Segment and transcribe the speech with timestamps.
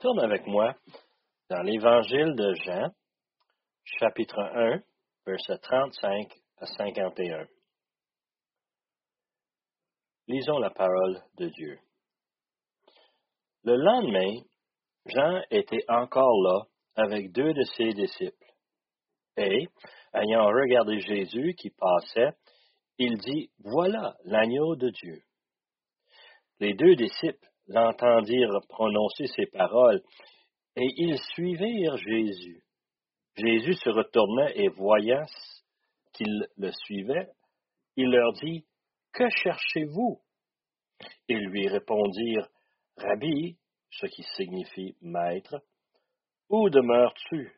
[0.00, 0.76] Tourne avec moi
[1.50, 2.92] dans l'Évangile de Jean,
[3.82, 4.80] chapitre 1,
[5.26, 7.48] versets 35 à 51.
[10.28, 11.80] Lisons la parole de Dieu.
[13.64, 14.40] Le lendemain,
[15.06, 18.52] Jean était encore là avec deux de ses disciples.
[19.36, 19.66] Et,
[20.14, 22.36] ayant regardé Jésus qui passait,
[22.98, 25.22] il dit, Voilà l'agneau de Dieu.
[26.60, 30.02] Les deux disciples l'entendirent prononcer ces paroles,
[30.76, 32.62] et ils suivirent Jésus.
[33.36, 35.26] Jésus se retourna et voyant
[36.12, 37.28] qu'ils le suivaient,
[37.96, 38.64] il leur dit,
[39.12, 40.20] Que cherchez-vous?
[41.28, 42.48] Ils lui répondirent,
[42.96, 43.56] Rabbi,
[43.90, 45.62] ce qui signifie maître,
[46.48, 47.52] où demeures-tu?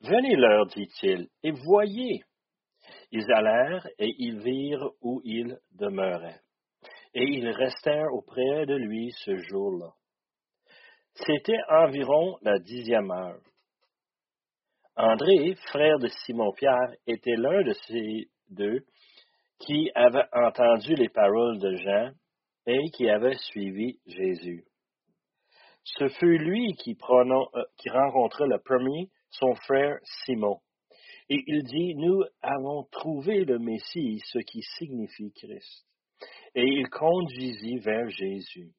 [0.00, 2.24] Venez leur, dit-il, et voyez.
[3.10, 6.40] Ils allèrent et ils virent où il demeurait
[7.14, 9.92] et ils restèrent auprès de lui ce jour-là.
[11.14, 13.40] C'était environ la dixième heure.
[14.96, 18.84] André, frère de Simon-Pierre, était l'un de ces deux
[19.58, 22.12] qui avait entendu les paroles de Jean
[22.66, 24.64] et qui avait suivi Jésus.
[25.84, 30.60] Ce fut lui qui, euh, qui rencontra le premier son frère Simon.
[31.28, 35.86] Et il dit, Nous avons trouvé le Messie, ce qui signifie Christ
[36.54, 38.72] et il conduisit vers Jésus.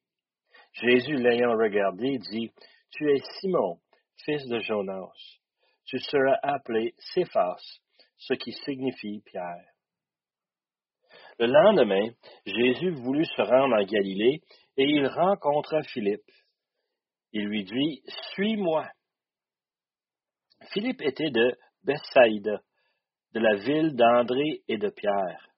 [0.72, 2.50] Jésus, l'ayant regardé, dit,
[2.90, 3.78] Tu es Simon,
[4.24, 5.12] fils de Jonas.
[5.86, 7.80] Tu seras appelé Céphas,
[8.16, 9.74] ce qui signifie Pierre.
[11.38, 12.10] Le lendemain,
[12.46, 14.40] Jésus voulut se rendre en Galilée
[14.76, 16.30] et il rencontra Philippe.
[17.32, 18.88] Il lui dit, Suis-moi.
[20.72, 22.60] Philippe était de Bethsaïda,
[23.32, 25.53] de la ville d'André et de Pierre.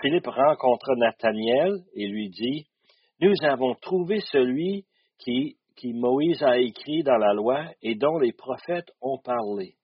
[0.00, 2.66] Philippe rencontra Nathaniel et lui dit,
[3.20, 4.86] Nous avons trouvé celui
[5.18, 9.74] qui, qui Moïse a écrit dans la loi et dont les prophètes ont parlé.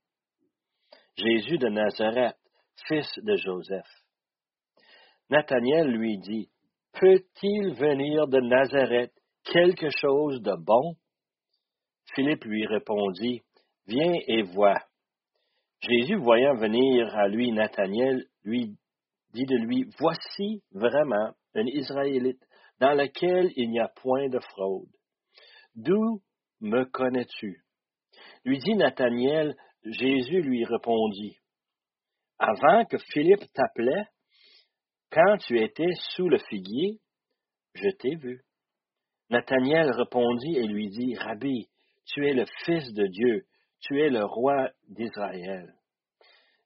[1.16, 2.36] Jésus de Nazareth,
[2.88, 3.86] fils de Joseph.
[5.30, 6.48] Nathaniel lui dit,
[6.92, 9.12] Peut-il venir de Nazareth
[9.44, 10.94] quelque chose de bon?
[12.14, 13.42] Philippe lui répondit,
[13.86, 14.80] Viens et vois.
[15.80, 18.74] Jésus, voyant venir à lui Nathaniel, lui
[19.34, 22.42] dit de lui, Voici vraiment un Israélite
[22.80, 24.90] dans lequel il n'y a point de fraude.
[25.74, 26.22] D'où
[26.60, 27.64] me connais-tu?
[28.44, 31.38] Lui dit Nathaniel, Jésus lui répondit,
[32.38, 34.06] Avant que Philippe t'appelait,
[35.10, 37.00] quand tu étais sous le figuier,
[37.74, 38.42] je t'ai vu.
[39.30, 41.68] Nathaniel répondit et lui dit, Rabbi,
[42.06, 43.46] tu es le Fils de Dieu,
[43.80, 45.74] tu es le roi d'Israël.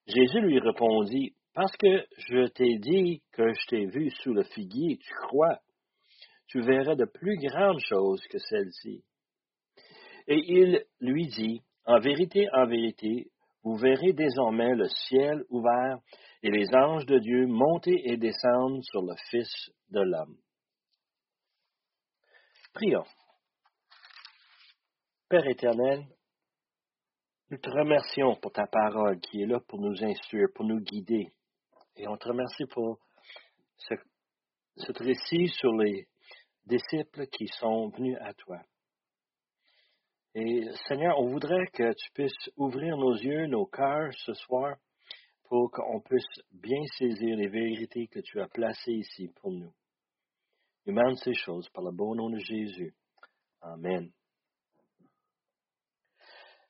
[0.07, 4.97] Jésus lui répondit, parce que je t'ai dit que je t'ai vu sous le figuier,
[4.99, 5.59] tu crois.
[6.47, 9.03] Tu verras de plus grandes choses que celles-ci.
[10.29, 13.33] Et il lui dit, En vérité, en vérité,
[13.65, 15.99] vous verrez désormais le ciel ouvert
[16.45, 19.51] et les anges de Dieu monter et descendre sur le Fils
[19.89, 20.37] de l'homme.
[22.73, 23.07] Prions.
[25.29, 26.07] Père éternel,
[27.51, 31.33] nous te remercions pour ta parole qui est là pour nous instruire, pour nous guider,
[31.99, 32.99] et on te remercie pour
[33.77, 33.95] ce,
[35.03, 36.07] récit sur les
[36.65, 38.61] disciples qui sont venus à toi.
[40.35, 44.77] Et Seigneur, on voudrait que tu puisses ouvrir nos yeux, nos cœurs ce soir
[45.49, 49.73] pour qu'on puisse bien saisir les vérités que tu as placées ici pour nous.
[50.87, 52.95] Nous demande ces choses par le bon nom de Jésus.
[53.61, 54.13] Amen.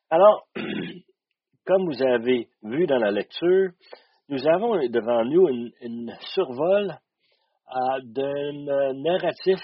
[0.08, 0.48] Alors,
[1.66, 3.72] comme vous avez vu dans la lecture,
[4.28, 5.48] nous avons devant nous
[5.80, 6.92] une, survol
[7.74, 9.60] euh, d'un narratif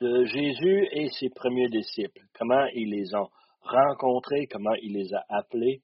[0.00, 3.24] de Jésus et ses premiers disciples, comment il les a
[3.60, 5.82] rencontrés, comment il les a appelés.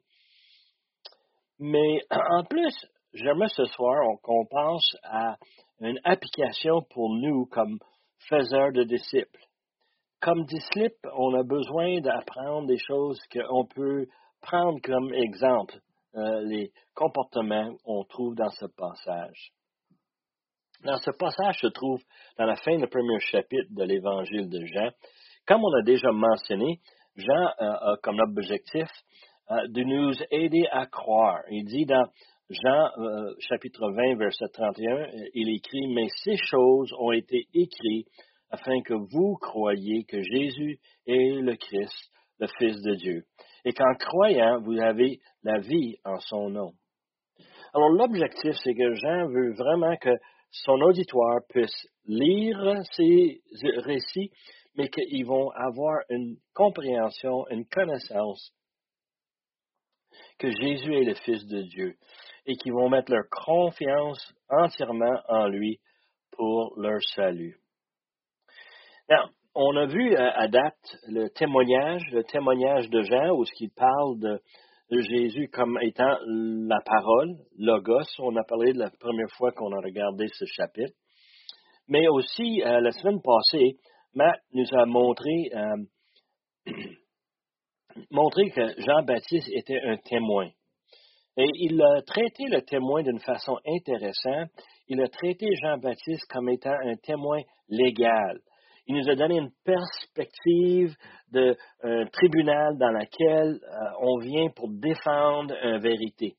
[1.59, 2.75] Mais en plus,
[3.13, 5.37] j'aimerais ce soir qu'on pense à
[5.81, 7.79] une application pour nous comme
[8.29, 9.45] faiseurs de disciples.
[10.21, 14.07] Comme disciples, on a besoin d'apprendre des choses qu'on peut
[14.41, 15.79] prendre comme exemple
[16.17, 19.53] euh, les comportements qu'on trouve dans ce passage.
[20.85, 22.01] Dans ce passage se trouve
[22.39, 24.91] dans la fin du premier chapitre de l'Évangile de Jean.
[25.47, 26.81] Comme on a déjà mentionné,
[27.17, 28.89] Jean euh, a comme objectif
[29.51, 31.41] euh, de nous aider à croire.
[31.51, 32.07] Il dit dans
[32.51, 32.91] Jean
[33.41, 38.09] chapitre 20, verset 31, il écrit, Mais ces choses ont été écrites
[38.51, 43.25] afin que vous croyiez que Jésus est le Christ, le Fils de Dieu,
[43.65, 46.73] et qu'en croyant, vous avez la vie en son nom.
[47.73, 50.11] Alors l'objectif, c'est que Jean veut vraiment que
[50.51, 53.43] son auditoire puisse lire ces
[53.79, 54.31] récits,
[54.77, 58.53] mais qu'ils vont avoir une compréhension, une connaissance
[60.39, 61.97] que Jésus est le Fils de Dieu
[62.47, 65.81] et qu'ils vont mettre leur confiance entièrement en lui
[66.31, 67.59] pour leur salut.
[69.55, 74.19] On a vu à, date le témoignage, le témoignage de Jean, où ce qu'il parle
[74.19, 74.41] de,
[74.91, 78.05] Jésus comme étant la parole, logos.
[78.21, 80.95] On a parlé de la première fois qu'on a regardé ce chapitre.
[81.89, 83.79] Mais aussi, euh, la semaine passée,
[84.15, 86.73] Matt nous a montré, euh,
[88.13, 90.49] montré que Jean-Baptiste était un témoin.
[91.37, 94.51] Et il a traité le témoin d'une façon intéressante.
[94.87, 98.39] Il a traité Jean-Baptiste comme étant un témoin légal.
[98.87, 100.95] Il nous a donné une perspective
[101.33, 106.35] d'un tribunal dans lequel euh, on vient pour défendre une vérité.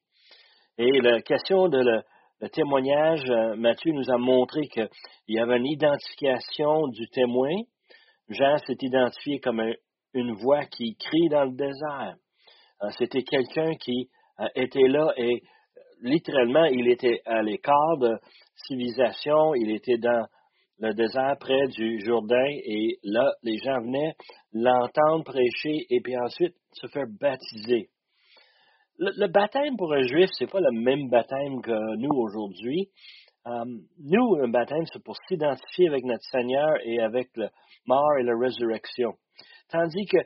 [0.77, 4.87] Et la question de le, témoignage, euh, Matthieu nous a montré qu'il
[5.29, 7.55] y avait une identification du témoin.
[8.29, 9.63] Jean s'est identifié comme
[10.13, 12.15] une voix qui crie dans le désert.
[12.83, 14.09] Euh, c'était quelqu'un qui
[14.55, 15.41] était là et
[16.01, 18.17] littéralement, il était à l'écart de
[18.67, 20.27] civilisation, il était dans
[20.79, 24.13] le désert près du Jourdain et là, les gens venaient
[24.53, 27.89] l'entendre prêcher et puis ensuite se faire baptiser.
[28.97, 32.89] Le, baptême pour un juif, c'est pas le même baptême que nous aujourd'hui.
[33.45, 33.65] Euh,
[33.99, 37.49] nous, un baptême, c'est pour s'identifier avec notre Seigneur et avec le
[37.85, 39.11] mort et la résurrection.
[39.69, 40.17] Tandis que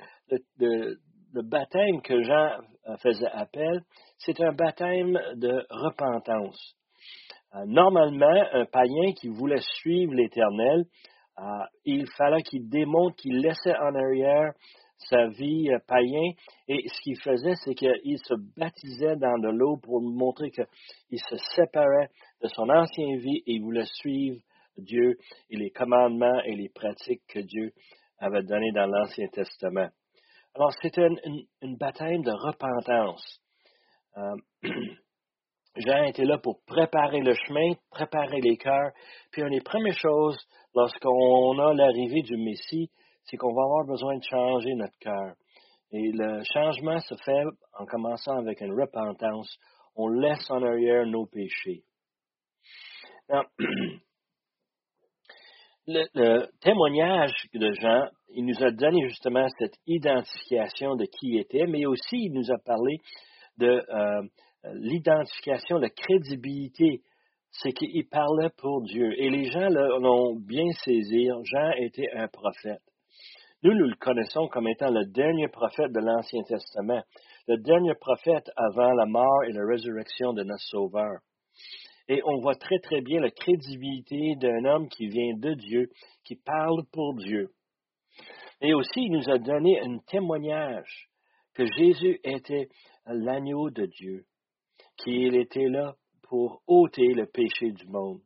[0.60, 0.98] le,
[1.34, 2.58] le baptême que Jean
[3.02, 3.82] faisait appel,
[4.18, 6.76] c'est un baptême de repentance.
[7.56, 10.86] Euh, normalement, un païen qui voulait suivre l'Éternel,
[11.40, 11.44] euh,
[11.86, 14.54] il fallait qu'il démontre qu'il laissait en arrière
[14.98, 16.34] sa vie euh, païen
[16.68, 21.38] et ce qu'il faisait, c'est qu'il se baptisait dans de l'eau pour montrer qu'il se
[21.56, 22.10] séparait
[22.44, 24.38] de son ancienne vie et il voulait suivre
[24.78, 25.18] Dieu
[25.50, 27.72] et les commandements et les pratiques que Dieu
[28.20, 29.90] avait données dans l'Ancien Testament.
[30.56, 31.08] Alors, c'était
[31.62, 33.42] une, baptême de repentance.
[35.76, 38.92] Jean était là pour préparer le chemin, préparer les cœurs.
[39.32, 40.38] Puis une des premières choses,
[40.76, 42.90] lorsqu'on a l'arrivée du Messie,
[43.26, 45.36] c'est qu'on va avoir besoin de changer notre cœur.
[45.92, 47.44] Et le changement se fait
[47.78, 49.58] en commençant avec une repentance.
[49.96, 51.84] On laisse en arrière nos péchés.
[55.88, 61.66] le, témoignage de Jean, il nous a donné justement cette identification de qui il était,
[61.68, 62.98] mais aussi il nous a parlé
[63.58, 64.22] de euh,
[64.64, 67.02] l'identification, la crédibilité,
[67.52, 69.12] c'est qu'il parlait pour Dieu.
[69.18, 71.30] Et les gens l'ont bien saisi.
[71.44, 72.82] Jean était un prophète.
[73.64, 77.04] Nous, nous le connaissons comme étant le dernier prophète de l'Ancien Testament,
[77.48, 81.20] le dernier prophète avant la mort et la résurrection de notre Sauveur.
[82.08, 85.90] Et on voit très très bien la crédibilité d'un homme qui vient de Dieu,
[86.24, 87.50] qui parle pour Dieu.
[88.62, 91.10] Et aussi, il nous a donné un témoignage
[91.54, 92.70] que Jésus était
[93.06, 94.26] l'agneau de Dieu
[95.04, 98.22] qu'il était là pour ôter le péché du monde.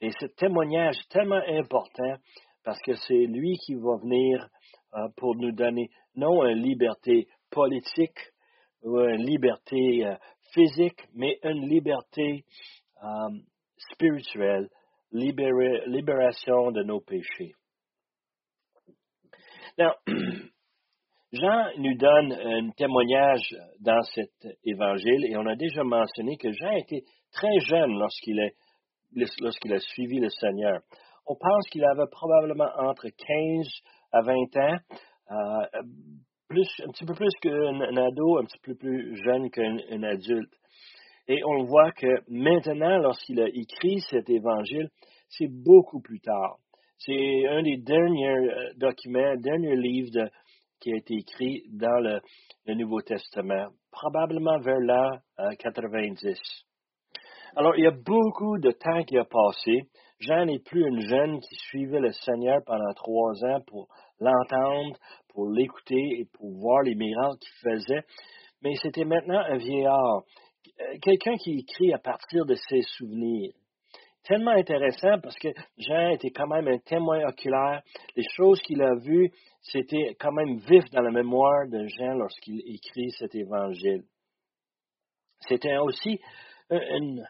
[0.00, 2.16] Et ce témoignage est tellement important
[2.64, 4.48] parce que c'est lui qui va venir
[4.94, 8.18] euh, pour nous donner non une liberté politique
[8.82, 10.16] ou une liberté euh,
[10.52, 12.44] physique, mais une liberté
[13.02, 13.38] euh,
[13.92, 14.68] spirituelle,
[15.12, 17.54] libération de nos péchés.
[21.32, 24.32] Jean nous donne un témoignage dans cet
[24.64, 28.48] évangile et on a déjà mentionné que Jean était très jeune lorsqu'il a,
[29.40, 30.80] lorsqu'il a suivi le Seigneur.
[31.26, 33.66] On pense qu'il avait probablement entre 15
[34.12, 34.76] à 20 ans,
[35.30, 35.82] euh,
[36.48, 40.52] plus, un petit peu plus qu'un ado, un petit peu plus jeune qu'un adulte.
[41.28, 44.90] Et on voit que maintenant, lorsqu'il a écrit cet évangile,
[45.30, 46.58] c'est beaucoup plus tard.
[46.98, 50.30] C'est un des derniers euh, documents, derniers livres de,
[50.82, 52.20] qui a été écrit dans le,
[52.74, 55.10] Nouveau Testament, probablement vers l'an
[55.58, 56.26] 90.
[56.26, 56.34] Euh,
[57.56, 59.82] Alors, il y a beaucoup de temps qui a passé.
[60.20, 63.88] Jean n'est plus une jeune qui suivait le Seigneur pendant trois ans pour
[64.20, 64.96] l'entendre,
[65.30, 68.02] pour l'écouter et pour voir les miracles qu'il faisait.
[68.62, 70.22] Mais c'était maintenant un vieillard,
[70.80, 73.52] euh, quelqu'un qui écrit à partir de ses souvenirs
[74.24, 75.48] tellement intéressant parce que
[75.78, 77.82] Jean était quand même un témoin oculaire.
[78.16, 82.60] Les choses qu'il a vues, c'était quand même vif dans la mémoire de Jean lorsqu'il
[82.66, 84.04] écrit cet évangile.
[85.48, 86.20] C'était aussi
[86.70, 87.24] un,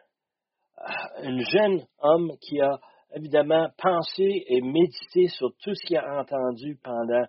[1.50, 2.78] jeune homme qui a
[3.14, 7.24] évidemment pensé et médité sur tout ce qu'il a entendu pendant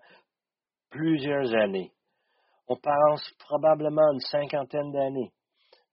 [0.89, 1.91] plusieurs années.
[2.67, 5.31] On pense probablement une cinquantaine d'années,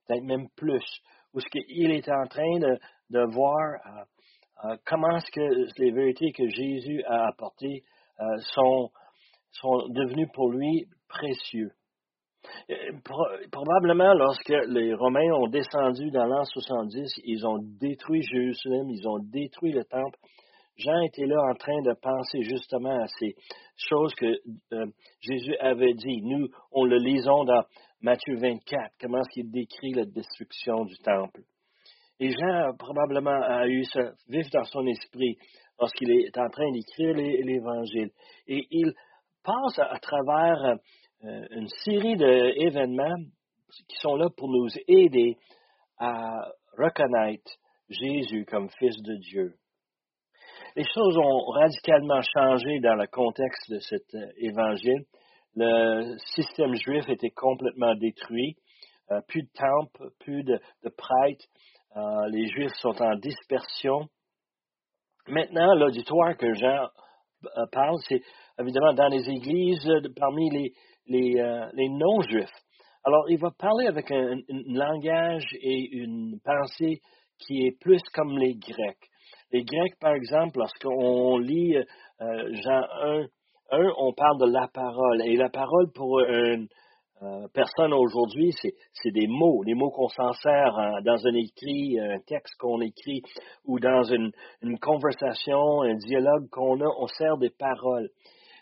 [0.07, 1.01] peut-être même plus,
[1.33, 2.79] où ce qu'il est en train de,
[3.11, 7.83] de voir euh, euh, comment est-ce que les vérités que Jésus a apportées
[8.19, 8.89] euh, sont,
[9.51, 11.71] sont devenus pour lui précieux.
[13.51, 19.19] Probablement, lorsque les Romains ont descendu dans l'an 70, ils ont détruit Jérusalem, ils ont
[19.19, 20.17] détruit le temple.
[20.77, 23.35] Jean était là en train de penser justement à ces
[23.75, 24.25] choses que
[25.19, 26.21] Jésus avait dit.
[26.23, 27.63] Nous, on le lisons dans
[28.01, 31.41] Matthieu 24, comment est-ce qu'il décrit la destruction du temple.
[32.21, 35.37] Et Jean probablement a eu ça vif dans son esprit
[35.79, 38.11] lorsqu'il est en train d'écrire l'Évangile.
[38.47, 38.93] Et il
[39.43, 40.77] passe à travers
[41.23, 43.17] euh, une série d'événements
[43.89, 45.35] qui sont là pour nous aider
[45.97, 46.47] à
[46.77, 47.51] reconnaître
[47.89, 49.55] Jésus comme Fils de Dieu.
[50.75, 55.05] Les choses ont radicalement changé dans le contexte de cet euh, évangile.
[55.55, 58.57] Le système juif était complètement détruit.
[59.11, 60.59] Euh, plus de temple, plus de,
[60.95, 61.45] prêtres.
[62.29, 64.07] Les Juifs sont en dispersion.
[65.27, 66.87] Maintenant, l'auditoire que Jean
[67.71, 68.21] parle, c'est
[68.59, 70.49] évidemment dans les églises, parmi
[71.07, 72.49] les, euh, non-juifs.
[73.03, 77.01] Alors, il va parler avec un, langage et une pensée
[77.39, 79.09] qui est plus comme les Grecs.
[79.51, 81.83] Les Grecs, par exemple, lorsqu'on lit euh,
[82.63, 83.25] Jean 1,
[83.71, 85.21] 1, on parle de la parole.
[85.25, 86.67] Et la parole pour une
[87.21, 88.51] euh, personne aujourd'hui,
[88.93, 90.73] c'est des mots, les mots qu'on s'en sert
[91.03, 93.21] dans un écrit, un texte qu'on écrit,
[93.65, 98.09] ou dans une, une conversation, un dialogue qu'on a, on sert des paroles.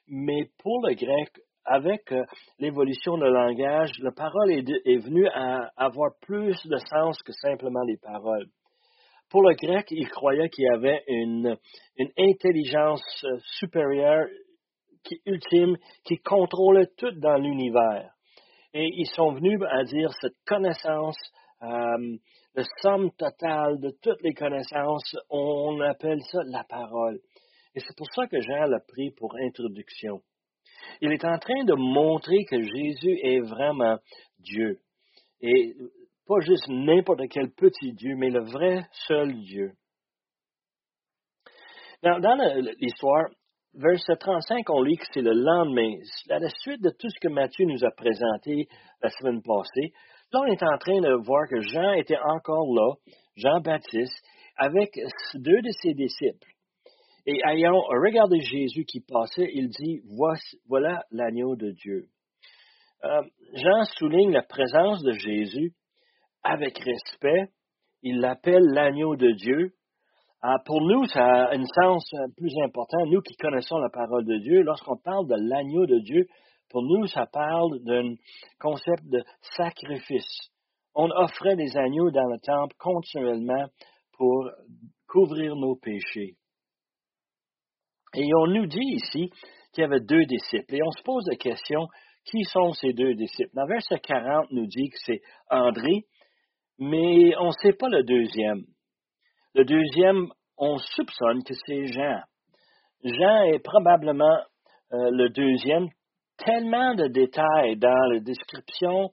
[0.07, 1.29] Mais pour le grec,
[1.69, 2.23] avec euh,
[2.57, 7.97] l'évolution de langage, la parole est, venue à avoir plus de sens que simplement les
[7.97, 8.47] paroles.
[9.29, 11.55] Pour le grec, il croyait qu'il y avait une,
[12.17, 14.25] intelligence euh, supérieure,
[15.03, 18.11] qui, ultime, qui contrôlait tout dans l'univers.
[18.73, 21.17] Et ils sont venus à dire cette connaissance,
[21.63, 22.17] euh,
[22.55, 27.19] la somme totale de toutes les connaissances, on appelle ça la parole.
[27.75, 30.21] Et c'est pour ça que Jean l'a pris pour introduction.
[31.01, 33.97] Il est en train de montrer que Jésus est vraiment
[34.39, 34.79] Dieu.
[35.41, 35.75] Et
[36.27, 39.71] pas juste n'importe quel petit Dieu, mais le vrai seul Dieu.
[42.01, 42.19] Dans,
[42.79, 43.29] l'histoire,
[43.79, 45.95] verset 35, on lit que c'est le lendemain.
[46.29, 48.67] À la suite de tout ce que Matthieu nous a présenté
[49.01, 49.93] la semaine passée,
[50.33, 52.93] là, on est en train de voir que Jean était encore là,
[53.37, 54.23] Jean-Baptiste,
[54.57, 54.91] avec
[55.35, 56.51] deux de ses disciples.
[57.25, 60.01] Et ayant regardé Jésus qui passait, il dit,
[60.67, 62.07] voilà l'agneau de Dieu.
[63.03, 63.21] Euh,
[63.53, 65.73] Jean souligne la présence de Jésus
[66.43, 67.49] avec respect.
[68.01, 69.73] Il l'appelle l'agneau de Dieu.
[70.41, 73.05] Ah, pour nous, ça a un sens plus important.
[73.07, 76.27] Nous qui connaissons la parole de Dieu, lorsqu'on parle de l'agneau de Dieu,
[76.69, 78.15] pour nous, ça parle d'un
[78.59, 79.21] concept de
[79.57, 80.49] sacrifice.
[80.95, 83.65] On offrait des agneaux dans le temple continuellement
[84.17, 84.49] pour
[85.07, 86.35] couvrir nos péchés.
[88.15, 89.29] Et on nous dit ici
[89.73, 90.73] qu'il y avait deux disciples.
[90.73, 91.87] Et on se pose la question,
[92.25, 93.51] qui sont ces deux disciples?
[93.53, 96.05] Dans verset 40, nous dit que c'est André,
[96.77, 98.63] mais on ne sait pas le deuxième.
[99.55, 100.27] Le deuxième,
[100.59, 102.21] on soupçonne que c'est Jean.
[103.03, 104.37] Jean est probablement
[104.93, 105.87] euh, le deuxième.
[106.37, 109.09] Tellement de détails dans la description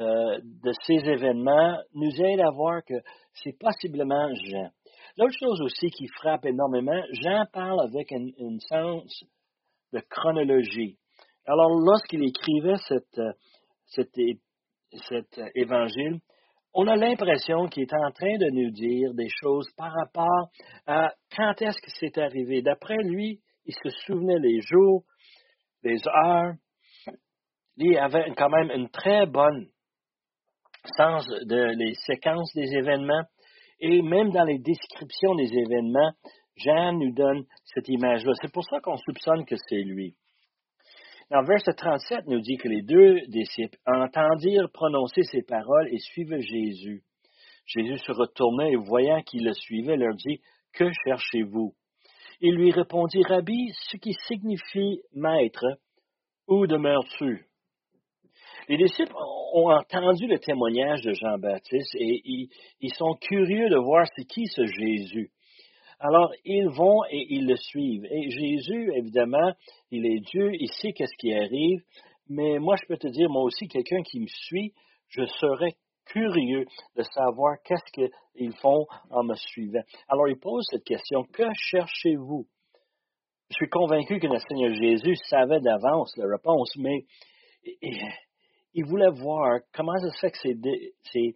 [0.00, 2.94] euh, de ces événements nous aident à voir que
[3.34, 4.70] c'est possiblement Jean.
[5.18, 9.22] L'autre chose aussi qui frappe énormément, Jean parle avec un, sens
[9.92, 10.96] de chronologie.
[11.44, 13.20] Alors, lorsqu'il écrivait cet,
[13.84, 16.20] cet évangile,
[16.74, 20.50] on a l'impression qu'il est en train de nous dire des choses par rapport
[20.86, 22.62] à quand est-ce que c'est arrivé.
[22.62, 25.04] D'après lui, il se souvenait les jours,
[25.84, 26.54] les heures.
[27.76, 29.68] Il avait quand même une très bonne
[30.96, 33.22] sens de les séquences des événements.
[33.80, 36.12] Et même dans les descriptions des événements,
[36.56, 38.32] Jean nous donne cette image-là.
[38.40, 40.14] C'est pour ça qu'on soupçonne que c'est lui.
[41.34, 46.40] Dans verset 37 nous dit que les deux disciples entendirent prononcer ces paroles et suivaient
[46.40, 47.02] Jésus.
[47.66, 50.38] Jésus se retournait et voyant qu'ils le suivaient, leur dit,
[50.74, 51.74] Que cherchez-vous?
[52.40, 55.66] Il lui répondit, Rabbi, ce qui signifie maître,
[56.46, 57.48] où demeures-tu?
[58.68, 59.16] Les disciples
[59.54, 62.48] ont entendu le témoignage de Jean-Baptiste et
[62.80, 65.32] ils, sont curieux de voir c'est qui ce Jésus.
[66.06, 68.04] Alors, ils vont et ils le suivent.
[68.04, 69.54] Et Jésus, évidemment,
[69.90, 71.82] il est Dieu, il sait qu'est-ce qui arrive,
[72.28, 74.74] mais moi, je peux te dire, moi aussi, quelqu'un qui me suit,
[75.08, 75.72] je serais
[76.04, 79.80] curieux de savoir qu'est-ce qu'ils font en me suivant.
[80.06, 82.46] Alors, il pose cette question, que cherchez-vous?
[83.48, 87.06] Je suis convaincu que le Seigneur Jésus savait d'avance la réponse, mais
[88.74, 90.52] il voulait voir comment ça se que
[91.12, 91.34] ces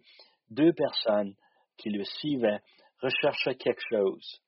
[0.51, 1.33] deux, personnes
[1.75, 2.59] qui le suivaient
[3.01, 4.43] recherchaient quelque chose.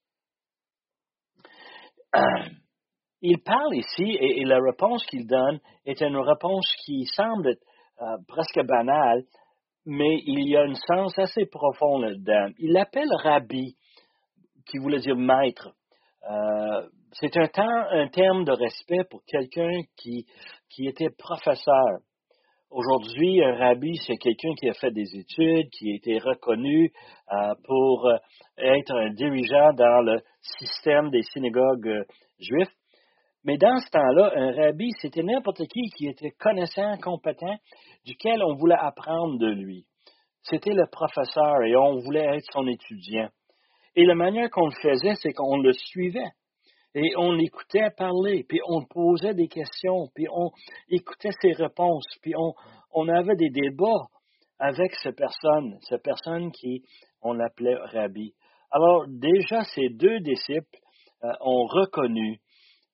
[3.22, 7.50] Il parle ici et, la réponse qu'il donne est une réponse qui semble
[8.02, 9.24] euh, presque banale,
[9.86, 12.50] mais il y a un sens assez profond là-dedans.
[12.58, 13.76] Il l'appelle rabbi,
[14.66, 15.70] qui voulait dire maître.
[16.30, 17.50] Euh, c'est un,
[17.92, 20.26] un, terme de respect pour quelqu'un qui
[20.80, 22.00] était professeur.
[22.72, 26.90] Aujourd'hui, un rabbi, c'est quelqu'un qui a fait des études, qui a été reconnu
[27.30, 28.10] euh, pour
[28.58, 30.22] être un dirigeant dans le
[30.58, 32.06] système des synagogues
[32.40, 32.72] juifs.
[33.44, 37.58] Mais dans ce temps-là, un rabbi, c'était n'importe qui qui était connaissant, compétent,
[38.06, 39.86] duquel on voulait apprendre de lui.
[40.44, 43.28] C'était le professeur et on voulait être son étudiant.
[43.98, 46.32] Et la manière qu'on le faisait, c'est qu'on le suivait.
[46.94, 50.50] Et on l'écoutait parler, puis on posait des questions, puis on
[50.90, 52.54] écoutait ses réponses, puis on,
[52.94, 54.08] on avait des débats
[54.60, 56.84] avec cette personne, cette personne qui,
[57.22, 58.34] on l'appelait Rabbi.
[58.72, 60.80] Alors déjà, ces deux disciples
[61.24, 62.40] euh, ont reconnu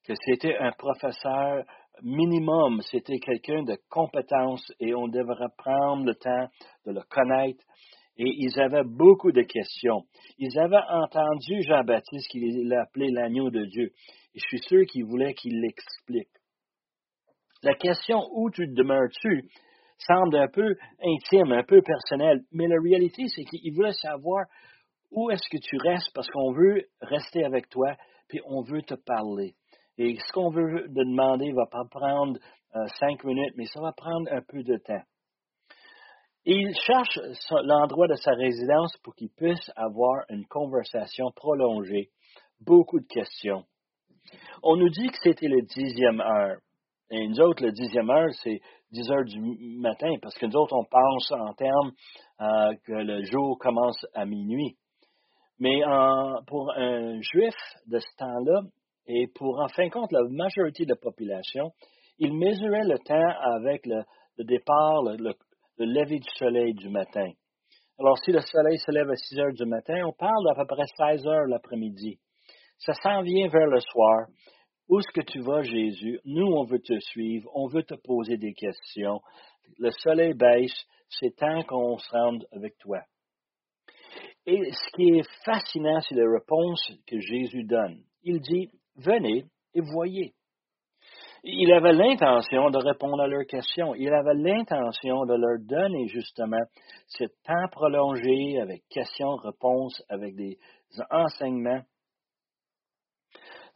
[0.04, 1.64] que c'était un professeur
[2.02, 6.46] minimum, c'était quelqu'un de compétence et on devrait prendre le temps
[6.86, 7.64] de le connaître.
[8.18, 10.02] Et ils avaient beaucoup de questions.
[10.38, 13.92] Ils avaient entendu Jean-Baptiste qu'il appelait l'agneau de Dieu.
[14.34, 16.28] Et je suis sûr qu'ils voulaient qu'il l'explique.
[17.62, 19.48] La question où tu demeures-tu
[19.98, 24.46] semble un peu intime, un peu personnelle, mais la réalité, c'est qu'ils voulaient savoir
[25.10, 27.96] où est-ce que tu restes parce qu'on veut rester avec toi,
[28.28, 29.54] puis on veut te parler.
[29.96, 32.38] Et ce qu'on veut te demander va pas prendre
[32.76, 35.02] euh, cinq minutes, mais ça va prendre un peu de temps.
[36.44, 37.18] Il cherche
[37.64, 42.10] l'endroit de sa résidence pour qu'il puisse avoir une conversation prolongée,
[42.60, 43.64] beaucoup de questions.
[44.62, 46.58] On nous dit que c'était le dixième heure.
[47.10, 48.60] Et nous autres, le dixième heure, c'est
[48.92, 49.40] 10 heures du
[49.78, 51.92] matin, parce que nous autres, on pense en termes
[52.40, 54.76] euh, que le jour commence à minuit.
[55.58, 55.80] Mais
[56.46, 57.54] pour un juif
[57.86, 58.62] de ce temps-là,
[59.08, 61.72] et pour, en fin de compte, la majorité de la population,
[62.18, 64.04] ils mesuraient le temps avec le,
[64.44, 65.32] départ, le,
[65.84, 67.30] lever du soleil du matin.
[67.98, 70.66] Alors, si le soleil se lève à 6 heures du matin, on parle d'à peu
[70.66, 72.18] près 16 heures l'après-midi.
[72.78, 74.26] Ça s'en vient vers le soir.
[74.88, 76.20] Où est-ce que tu vas, Jésus?
[76.24, 79.20] Nous, on veut te suivre, on veut te poser des questions.
[79.78, 83.00] Le soleil baisse, c'est temps qu'on se rende avec toi.
[84.46, 88.02] Et ce qui est fascinant, c'est la réponse que Jésus donne.
[88.22, 90.32] Il dit, venez et voyez.
[91.50, 93.94] Il avait l'intention de répondre à leurs questions.
[93.94, 96.60] Il avait l'intention de leur donner justement
[97.06, 100.58] ce temps prolongé avec questions-réponses, avec des
[101.10, 101.80] enseignements.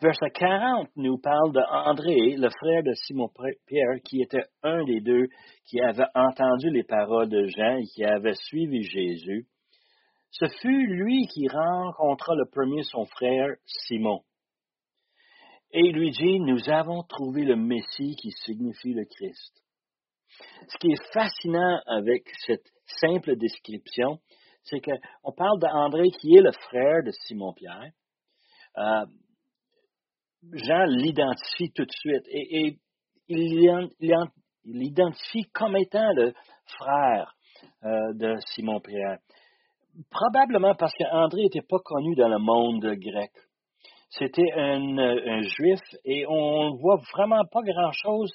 [0.02, 5.28] Verset 40 nous parle d'André, le frère de Simon-Pierre, qui était un des deux
[5.64, 9.46] qui avait entendu les paroles de Jean et qui avait suivi Jésus.
[10.30, 14.20] Ce fut lui qui rencontra le premier son frère Simon
[15.72, 19.62] et il lui dit, nous avons trouvé le Messie qui signifie le Christ.
[20.68, 22.66] Ce qui est fascinant avec cette
[23.00, 24.18] simple description,
[24.64, 27.90] c'est qu'on parle d'André qui est le frère de Simon-Pierre.
[28.76, 29.06] Euh,
[30.52, 32.78] Jean l'identifie tout de suite et,
[33.28, 33.90] il
[34.64, 36.34] l'identifie comme étant le
[36.66, 37.34] frère
[37.84, 39.18] euh, de Simon-Pierre.
[40.10, 43.30] Probablement parce qu'André n'était pas connu dans le monde grec.
[44.18, 48.30] C'était un, juif et on ne voit vraiment pas grand-chose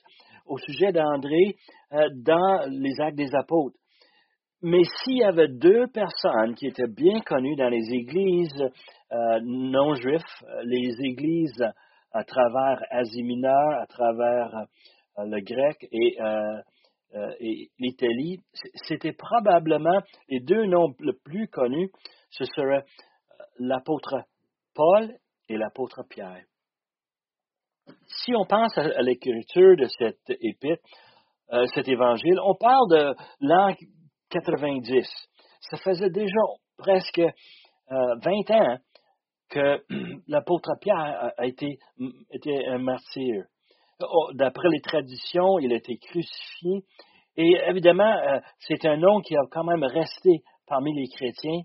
[0.47, 1.55] au sujet d'André
[1.93, 3.77] euh, dans les actes des apôtres.
[4.63, 8.59] Mais s'il y avait deux personnes qui étaient bien connues dans les églises
[9.11, 10.23] euh, non juives,
[10.63, 11.63] les églises
[12.11, 14.55] à travers Asie mineure, à travers
[15.19, 16.17] euh, le grec et,
[17.39, 18.39] et l'Italie,
[18.87, 21.89] c'était probablement les deux noms les plus connus,
[22.31, 22.83] ce serait
[23.59, 24.23] l'apôtre
[24.73, 25.13] Paul
[25.49, 26.43] et l'apôtre Pierre.
[28.07, 30.83] Si on pense à l'écriture de cette épître,
[31.53, 33.73] euh, cet évangile, on parle de l'an
[34.29, 35.07] 90.
[35.61, 36.41] Ça faisait déjà
[36.77, 37.21] presque
[37.89, 38.77] 20 euh, ans
[39.49, 39.81] que
[40.27, 41.79] l'apôtre Pierre a été,
[42.31, 43.45] était un martyr.
[44.01, 46.83] Oh, d'après les traditions, il a été crucifié.
[47.37, 51.61] Et évidemment, euh, c'est un nom qui a quand même resté parmi les chrétiens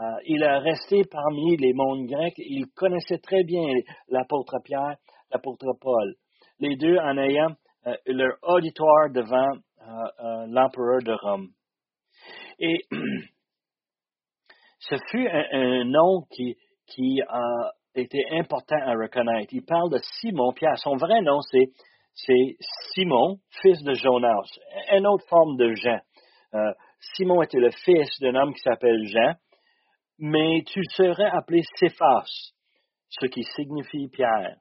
[0.00, 2.38] euh, il a resté parmi les mondes grecs.
[2.38, 3.66] Il connaissait très bien
[4.08, 4.96] l'apôtre Pierre,
[5.32, 6.14] l'apôtre Paul.
[6.60, 7.56] Les deux en ayant
[7.86, 11.48] euh, leur auditoire devant euh, l'empereur de Rome.
[12.60, 12.84] Et
[14.78, 16.56] ce fut un, nom qui,
[16.86, 19.52] qui a été important à reconnaître.
[19.52, 20.78] Il parle de Simon Pierre.
[20.78, 21.72] Son vrai nom, c'est,
[22.14, 22.56] c'est
[22.94, 24.46] Simon, fils de Jonas,
[24.92, 25.98] une autre forme de Jean.
[27.16, 29.34] Simon était le fils d'un homme qui s'appelle Jean
[30.18, 32.52] mais tu serais appelé Céphas,
[33.08, 34.56] ce qui signifie Pierre.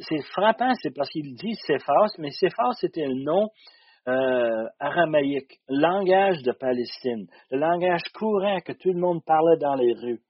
[0.00, 3.48] C'est frappant, c'est parce qu'il dit Céphas, mais Céphas c'était un nom
[4.08, 9.92] euh, aramaïque, langage de Palestine, le langage courant que tout le monde parlait dans les
[9.92, 10.20] rues.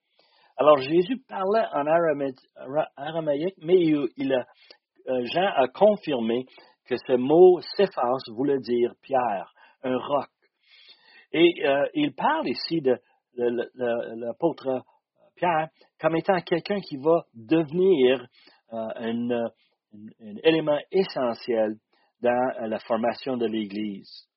[0.58, 1.86] Alors Jésus parlait en
[2.96, 4.06] aramaïque, mais euh,
[5.32, 6.44] Jean a confirmé
[6.86, 10.28] que ce mot Céphas voulait dire pierre, un roc.
[11.32, 12.98] Et euh, il parle ici de,
[13.36, 14.82] l'apôtre
[15.36, 15.68] Pierre
[16.00, 18.26] comme étant quelqu'un qui va devenir
[18.70, 19.48] un,
[20.42, 21.76] élément essentiel
[22.22, 24.28] dans la formation de l'Église.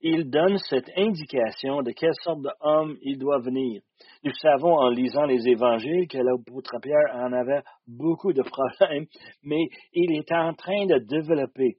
[0.00, 3.80] Il donne cette indication de quelle sorte d'homme il doit venir.
[4.24, 9.06] Nous savons en lisant les évangiles que l'apôtre Pierre en avait beaucoup de problèmes,
[9.42, 11.76] mais il est en train de développer.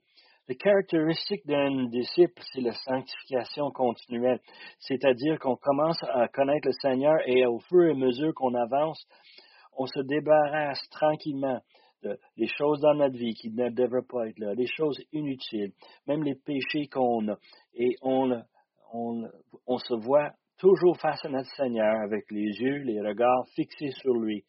[0.48, 4.40] La caractéristique d'un disciple, c'est la sanctification continuelle,
[4.78, 9.06] c'est-à-dire qu'on commence à connaître le Seigneur et au fur et à mesure qu'on avance,
[9.76, 11.60] on se débarrasse tranquillement
[12.02, 15.72] les choses dans notre vie qui ne devraient pas être là, les choses inutiles,
[16.06, 17.36] même les péchés qu'on a.
[17.74, 18.42] Et on,
[18.90, 24.44] se voit toujours face à notre Seigneur avec les yeux, les regards fixés sur lui.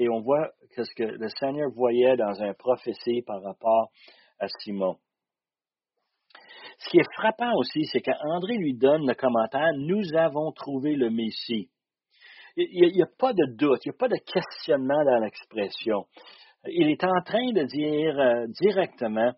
[0.00, 3.92] Et on voit ce que le Seigneur voyait dans un prophétie par rapport
[4.40, 4.96] à Simon.
[6.78, 11.10] Ce qui est frappant aussi, c'est qu'André lui donne le commentaire Nous avons trouvé le
[11.10, 11.68] Messie.
[12.56, 16.06] Il n'y a, pas de doute, il n'y a pas de questionnement dans l'expression
[16.66, 19.32] il est en train de dire euh, directement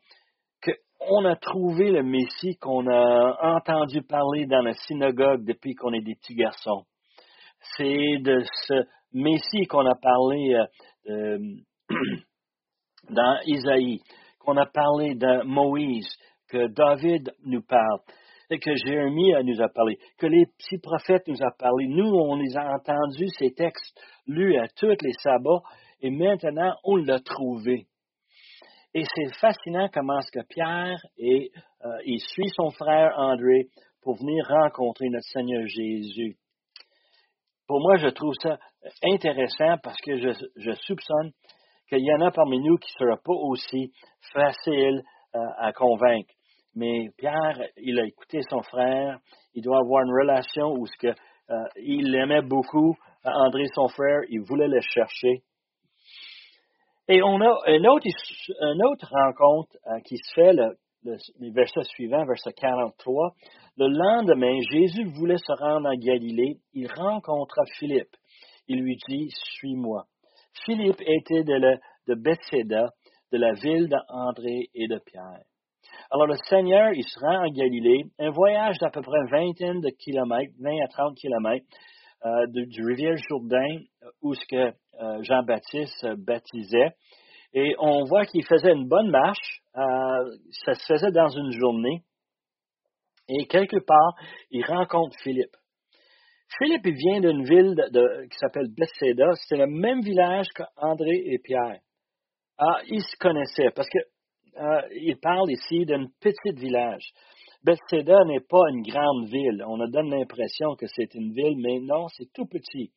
[0.62, 6.02] qu'on a trouvé le Messie qu'on a entendu parler dans la synagogue depuis qu'on est
[6.02, 6.84] des petits garçons.
[7.76, 10.56] C'est de ce Messie qu'on a parlé
[11.08, 11.38] euh,
[13.10, 14.00] dans Isaïe,
[14.38, 16.08] qu'on a parlé de Moïse,
[16.50, 18.00] que David nous parle,
[18.50, 21.86] et que Jérémie nous a parlé, que les petits prophètes nous ont parlé.
[21.86, 25.62] Nous, on les a entendus, ces textes lus à tous les sabbats,
[26.02, 27.86] et maintenant on l'a trouvé.
[28.92, 31.52] Et c'est fascinant comment ce que Pierre et
[31.84, 33.68] euh, il suit son frère André
[34.02, 36.36] pour venir rencontrer notre Seigneur Jésus.
[37.68, 38.58] Pour moi, je trouve ça
[39.04, 41.30] intéressant parce que je, soupçonne
[41.88, 43.92] qu'il y en a parmi nous qui ne sera pas aussi
[44.32, 45.02] facile
[45.36, 46.34] euh, à convaincre.
[46.74, 49.18] Mais Pierre, il a écouté son frère.
[49.54, 54.20] Il doit avoir une relation où ce que, euh, il aimait beaucoup André, son frère.
[54.28, 55.42] Il voulait le chercher.
[57.08, 60.76] Et on a une autre, rencontre euh, qui se fait, le,
[61.52, 63.34] verset suivant, verset 43.
[63.76, 66.58] Le lendemain, Jésus voulait se rendre en Galilée.
[66.72, 68.16] Il rencontra Philippe.
[68.68, 70.04] Il lui dit, Suis-moi.
[70.64, 72.90] Philippe était de, de Bethsaida,
[73.32, 75.49] de la ville d'André et de Pierre.
[76.10, 79.90] Alors le Seigneur, il se rend en Galilée, un voyage d'à peu près vingtaine de
[79.90, 81.66] kilomètres, 20 à 30 kilomètres,
[82.26, 83.78] euh, du rivière Jourdain
[84.20, 86.90] où ce que euh, Jean-Baptiste baptisait.
[87.54, 89.62] Et on voit qu'il faisait une bonne marche.
[89.74, 92.02] Euh, ça se faisait dans une journée.
[93.28, 94.14] Et quelque part,
[94.50, 95.56] il rencontre Philippe.
[96.58, 97.74] Philippe il vient d'une ville
[98.30, 99.30] qui s'appelle Bethsaida.
[99.48, 101.78] C'est le même village qu'André et Pierre.
[102.58, 103.88] Ah, ils se connaissaient parce
[104.54, 107.12] qu'il parle ici d'un petit village.
[107.62, 109.62] Bethsaida n'est pas une grande ville.
[109.66, 112.90] On a donne l'impression que c'est une ville, mais non, c'est tout petit.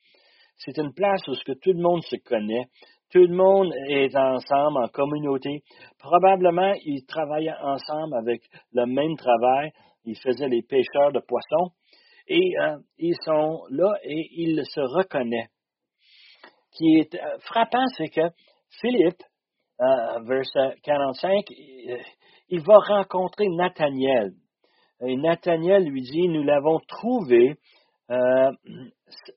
[0.55, 2.67] C'est une place où que tout le monde se connaît.
[3.11, 5.63] Tout le monde est ensemble en communauté.
[5.99, 9.71] Probablement, ils travaillaient ensemble avec le même travail.
[10.05, 11.73] Ils faisaient les pêcheurs de poissons.
[12.27, 15.49] Et euh, ils sont là et ils se reconnaissent.
[16.71, 18.29] Ce qui est euh, frappant, c'est que
[18.79, 19.21] Philippe,
[19.83, 21.45] euh, verset 45,
[22.49, 24.33] il va rencontrer Nathaniel.
[25.05, 27.55] Et Nathaniel lui dit, nous l'avons trouvé,
[28.09, 28.51] euh,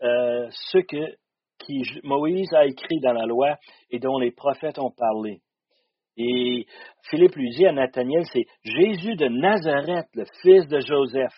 [0.03, 1.17] euh, ce que
[2.05, 3.57] Moïse a écrit dans la loi
[3.91, 5.41] et dont les prophètes ont parlé.
[6.17, 6.67] Et
[7.11, 11.35] Philippe lui dit à Nathaniel, c'est Jésus de Nazareth, le fils de Joseph.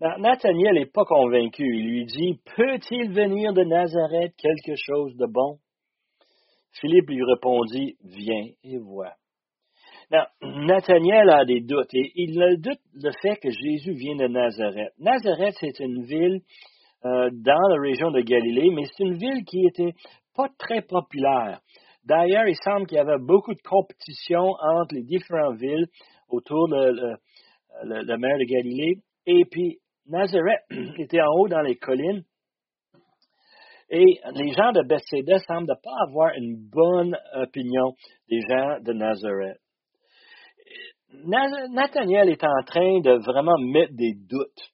[0.00, 1.64] Nathaniel n'est pas convaincu.
[1.64, 5.58] Il lui dit, peut-il venir de Nazareth quelque chose de bon?
[6.80, 9.12] Philippe lui répondit, viens et vois.
[10.42, 14.92] Nathaniel a des doutes et il a doute le fait que Jésus vient de Nazareth.
[14.98, 16.40] Nazareth, c'est une ville
[17.04, 19.94] euh, dans la région de Galilée, mais c'est une ville qui était
[20.36, 21.60] pas très populaire.
[22.04, 25.86] D'ailleurs, il semble qu'il y avait beaucoup de compétition entre les différentes villes
[26.28, 27.16] autour de
[27.84, 28.98] la mer de Galilée.
[29.26, 30.60] Et puis, Nazareth
[30.98, 32.24] était en haut dans les collines.
[33.96, 37.92] Et les gens de Bethsaida semblent ne pas avoir une bonne opinion
[38.28, 39.58] des gens de Nazareth.
[41.70, 44.72] Nathaniel est en train de vraiment mettre des doutes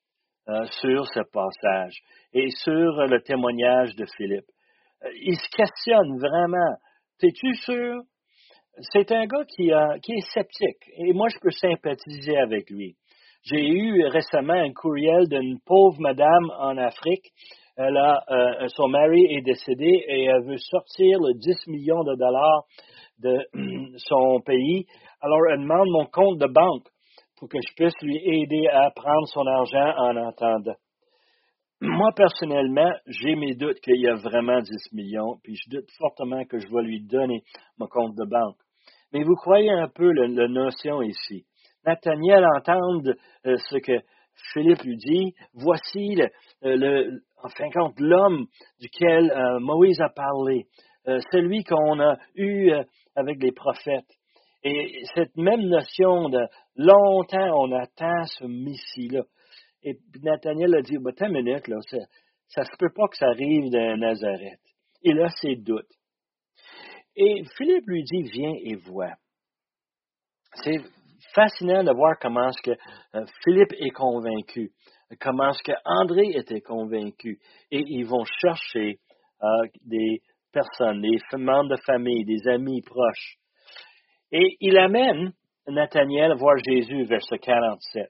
[0.48, 2.00] euh, sur ce passage
[2.32, 4.48] et sur le témoignage de Philippe.
[5.04, 6.76] Euh, il se questionne vraiment.
[7.22, 8.00] Es-tu sûr?
[8.92, 12.96] c'est un gars qui est sceptique et moi je peux sympathiser avec lui.
[13.42, 17.26] J'ai eu récemment un courriel d'une pauvre madame en Afrique.
[17.82, 22.14] Elle a, euh, son mari est décédé et elle veut sortir le 10 millions de
[22.14, 22.64] dollars
[23.20, 24.84] de son pays.
[25.22, 26.86] Alors elle demande mon compte de banque
[27.38, 30.76] pour que je puisse lui aider à prendre son argent en attendant.
[31.80, 36.44] Moi, personnellement, j'ai mes doutes qu'il y a vraiment 10 millions, puis je doute fortement
[36.44, 37.42] que je vais lui donner
[37.78, 38.58] mon compte de banque.
[39.14, 41.46] Mais vous croyez un peu la, notion ici.
[41.86, 42.78] Nathaniel entend
[43.46, 44.02] euh, ce que
[44.52, 45.34] Philippe lui dit.
[45.54, 46.24] Voici, le,
[46.64, 48.46] euh, le en fin de compte, l'homme
[48.80, 50.66] duquel euh, Moïse a parlé,
[51.32, 52.70] celui qu'on a eu
[53.16, 54.12] avec les prophètes.
[54.62, 59.22] Et cette même notion de longtemps on attend ce Messie-là.
[59.82, 61.98] Et Nathaniel a dit, bah, une minute, là, ça,
[62.48, 64.60] ça se peut pas que ça arrive de Nazareth.
[65.02, 65.90] Il a ses doutes.
[67.16, 69.14] Et Philippe lui dit, viens et vois.
[70.62, 70.80] C'est
[71.34, 72.78] fascinant de voir comment est-ce que
[73.14, 74.70] euh, Philippe est convaincu,
[75.20, 77.38] comment est-ce que André était convaincu.
[77.70, 78.98] Et ils vont chercher
[79.42, 79.46] euh,
[79.84, 80.20] des
[80.52, 83.36] personnes, des membres de famille, des amis proches.
[84.32, 85.32] Et il amène
[85.66, 88.08] Nathaniel voir Jésus, verset 47.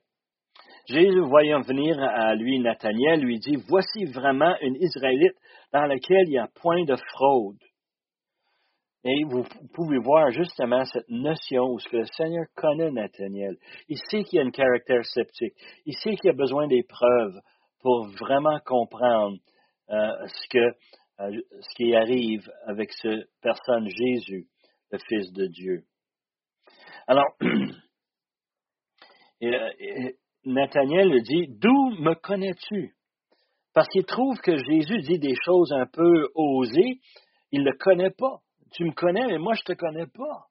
[0.89, 5.37] Jésus, voyant venir à lui Nathaniel, lui dit, Voici vraiment une Israélite
[5.73, 7.59] dans laquelle il n'y a point de fraude.
[9.03, 13.57] Et vous pouvez voir justement cette notion où ce que le Seigneur connaît Nathaniel.
[13.89, 15.55] Il sait qu'il a un caractère sceptique.
[15.87, 17.41] Il sait qu'il a besoin des preuves
[17.81, 19.39] pour vraiment comprendre
[19.89, 24.47] euh, euh, ce qui arrive avec cette personne Jésus,
[24.91, 25.85] le Fils de Dieu.
[27.07, 27.37] Alors,
[30.45, 32.95] Nathaniel dit, D'où me connais-tu?
[33.73, 37.01] Parce qu'il trouve que Jésus dit des choses un peu osées.
[37.51, 38.41] Il ne le connaît pas.
[38.73, 40.47] Tu me connais, mais moi, je ne te connais pas.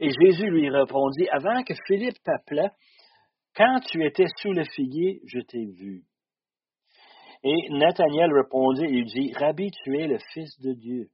[0.00, 2.70] Et Jésus lui répondit, Avant que Philippe t'appelait,
[3.56, 6.04] quand tu étais sous le figuier, je t'ai vu.
[7.42, 11.08] Et Nathaniel répondit et lui dit, Rabbi, tu es le Fils de Dieu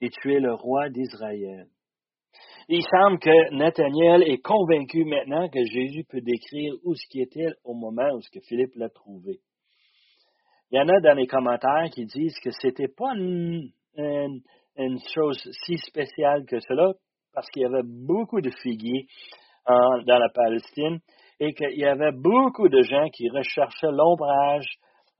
[0.00, 1.66] et tu es le roi d'Israël.
[2.68, 7.48] Il semble que Nathaniel est convaincu maintenant que Jésus peut décrire où ce qui était
[7.64, 9.40] au moment où ce que Philippe l'a trouvé.
[10.70, 13.72] Il y en a dans les commentaires qui disent que c'était pas une,
[15.14, 16.92] chose si spéciale que cela,
[17.34, 19.06] parce qu'il y avait beaucoup de figuiers
[19.66, 20.98] dans la Palestine
[21.38, 24.66] et qu'il y avait beaucoup de gens qui recherchaient l'ombrage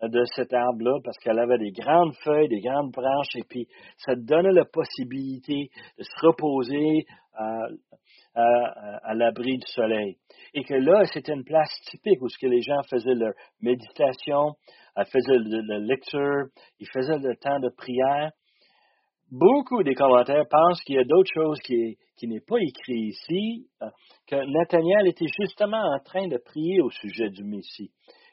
[0.02, 3.66] de cet arbre-là parce qu'elle avait des grandes feuilles, des grandes branches, et puis
[3.98, 7.04] ça donnait la possibilité de se reposer
[7.34, 7.66] à,
[8.34, 10.16] à, l'abri du soleil.
[10.54, 14.54] Et que là, c'était une place typique où ce que les gens faisaient leur méditation,
[15.12, 16.46] faisaient la lecture,
[16.78, 18.30] ils faisaient le temps de prière.
[19.30, 23.86] Beaucoup des commentaires pensent qu'il y a d'autres choses qui, n'est pas écrit ici, euh,
[24.26, 27.92] que Nathaniel était justement en train de prier au sujet du Messie.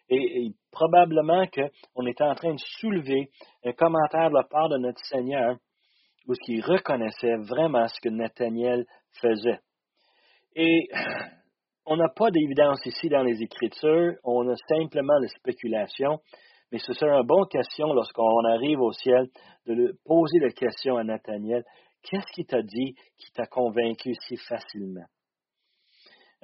[0.09, 3.29] Et, probablement qu'on était en train de soulever
[3.65, 5.57] un commentaire de la part de notre Seigneur
[6.27, 8.85] où il reconnaissait vraiment ce que Nathaniel
[9.21, 9.59] faisait.
[10.55, 10.87] Et
[11.85, 16.19] on n'a pas d'évidence ici dans les Écritures, on a simplement la spéculation,
[16.71, 19.29] mais ce serait une bonne question lorsqu'on arrive au ciel
[19.65, 21.63] de poser la question à Nathaniel,
[22.03, 25.05] qu'est-ce qui t'a dit qui t'a convaincu si facilement?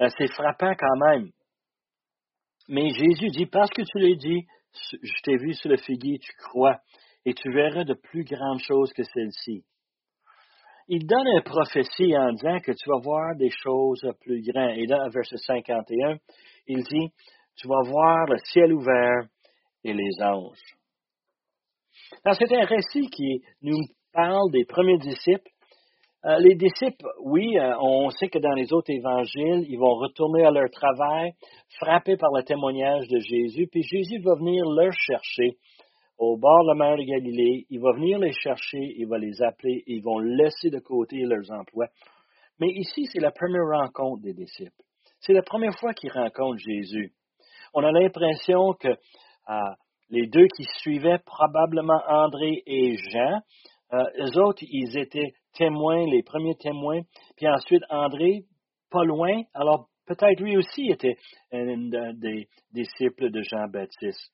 [0.00, 1.30] Euh, c'est frappant quand même.
[2.68, 4.46] Mais Jésus dit, parce que tu l'as dit,
[5.02, 6.78] je t'ai vu sur le figuier, tu crois,
[7.24, 9.64] et tu verras de plus grandes choses que celles-ci.
[10.88, 14.76] Il donne une prophétie en disant que tu vas voir des choses plus grandes.
[14.76, 16.18] Et dans verset 51,
[16.66, 17.08] il dit,
[17.56, 19.26] tu vas voir le ciel ouvert
[19.84, 20.76] et les anges.
[22.24, 23.78] C'est un récit qui nous
[24.12, 25.50] parle des premiers disciples
[26.26, 30.42] euh, les disciples, oui, euh, on sait que dans les autres évangiles, ils vont retourner
[30.44, 31.32] à leur travail,
[31.78, 35.58] frappés par le témoignage de Jésus, puis Jésus va venir leur chercher
[36.16, 39.42] au bord de la mer de Galilée, il va venir les chercher, il va les
[39.42, 41.88] appeler, ils vont laisser de côté leurs emplois.
[42.58, 44.70] Mais ici, c'est la première rencontre des disciples.
[45.20, 47.12] C'est la première fois qu'ils rencontrent Jésus.
[47.74, 48.88] On a l'impression que
[49.48, 49.54] euh,
[50.10, 53.40] les deux qui suivaient, probablement André et Jean,
[53.92, 57.00] euh, eux autres, ils étaient témoins, les premiers témoins.
[57.36, 58.44] Puis ensuite, André,
[58.90, 61.16] pas loin, alors peut-être lui aussi était
[61.52, 64.32] un des disciples de Jean-Baptiste.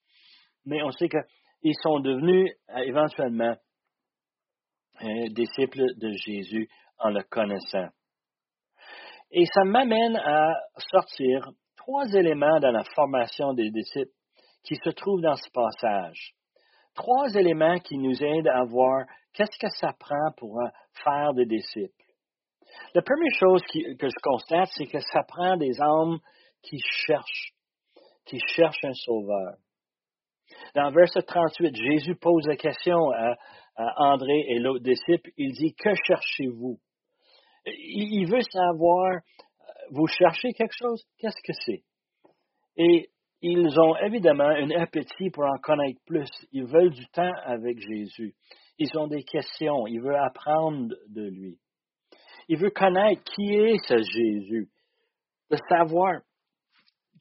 [0.67, 3.55] Mais on sait qu'ils sont devenus euh, éventuellement
[5.03, 6.69] euh, disciples de Jésus
[6.99, 7.89] en le connaissant.
[9.31, 10.55] Et ça m'amène à
[10.91, 14.11] sortir trois éléments dans la formation des disciples
[14.63, 16.35] qui se trouvent dans ce passage.
[16.95, 20.61] Trois éléments qui nous aident à voir qu'est-ce que ça prend pour
[21.05, 21.95] faire des disciples.
[22.95, 26.19] La première chose que je constate, c'est que ça prend des âmes
[26.63, 27.53] qui cherchent,
[28.27, 29.57] qui cherchent un sauveur.
[30.75, 33.37] Dans verset 38, Jésus pose la question à,
[33.97, 35.31] André et l'autre disciple.
[35.39, 36.79] Il dit, que cherchez-vous?
[37.65, 39.21] Il, veut savoir,
[39.91, 41.03] vous cherchez quelque chose?
[41.19, 41.83] Qu'est-ce que c'est?
[42.77, 43.10] Et
[43.43, 46.29] ils ont évidemment un appétit pour en connaître plus.
[46.53, 48.35] Ils veulent du temps avec Jésus.
[48.79, 49.87] Ils ont des questions.
[49.87, 51.59] Ils veulent apprendre de lui.
[52.49, 54.69] Il veut connaître qui est ce Jésus,
[55.51, 56.21] de savoir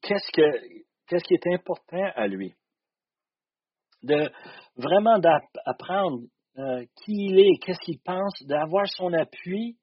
[0.02, 2.56] qu'est-ce, qui est important à lui,
[4.02, 4.30] de
[4.76, 6.24] vraiment d'apprendre
[6.58, 9.78] euh, qui il est, qu'est-ce qu'il pense, d'avoir son appui,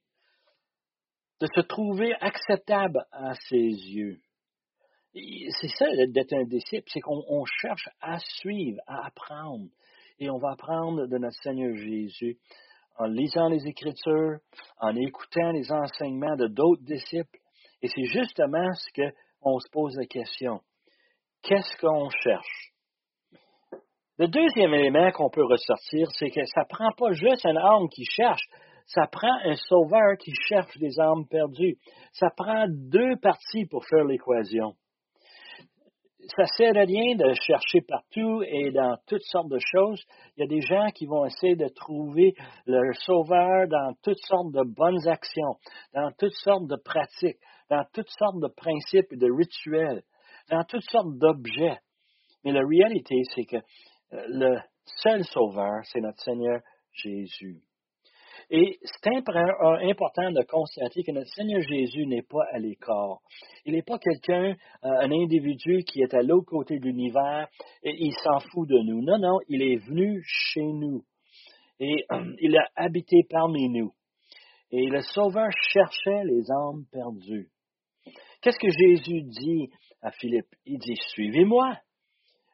[1.41, 4.19] de se trouver acceptable à ses yeux.
[5.17, 9.69] C'est ça d'être un disciple, c'est qu'on cherche à suivre, à apprendre.
[10.19, 12.37] Et on va apprendre de notre Seigneur Jésus
[12.99, 14.39] en lisant les Écritures,
[14.79, 17.39] en écoutant les enseignements de d'autres disciples.
[17.81, 20.61] Et c'est justement ce qu'on se pose la question.
[21.43, 22.73] Qu'est-ce qu'on cherche?
[24.19, 27.89] Le deuxième élément qu'on peut ressortir, c'est que ça ne prend pas juste un âme
[27.89, 28.43] qui cherche,
[28.87, 31.77] ça prend un sauveur qui cherche des âmes perdues.
[32.13, 34.75] Ça prend deux parties pour faire l'équation
[36.29, 40.03] ça sert à rien de chercher partout et dans toutes sortes de choses.
[40.37, 42.35] Il y a des gens qui vont essayer de trouver
[42.67, 45.57] leur sauveur dans toutes sortes de bonnes actions,
[45.95, 47.39] dans toutes sortes de pratiques,
[47.71, 50.03] dans toutes sortes de principes et de rituels,
[50.51, 51.79] dans toutes sortes d'objets.
[52.45, 56.61] Mais la réalité, c'est que euh, le seul sauveur, c'est notre Seigneur
[56.93, 57.61] Jésus.
[58.49, 63.19] Et c'est important de constater que notre Seigneur Jésus n'est pas à l'écart.
[63.65, 64.55] Il n'est pas quelqu'un,
[64.85, 67.49] euh, un individu qui est à l'autre côté de l'univers
[67.83, 69.03] et il s'en fout de nous.
[69.03, 71.03] Non, non, il est venu chez nous
[71.81, 72.05] et
[72.41, 73.93] il a habité parmi nous.
[74.71, 77.49] Et le Sauveur cherchait les âmes perdues.
[78.41, 79.71] Qu'est-ce que Jésus dit
[80.03, 80.55] à Philippe?
[80.65, 81.79] Il dit, suivez-moi.